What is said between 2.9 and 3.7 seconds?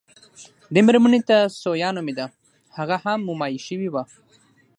هم مومیايي